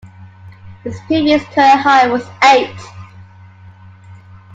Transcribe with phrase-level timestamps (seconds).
[0.83, 2.73] His previous career high was eight.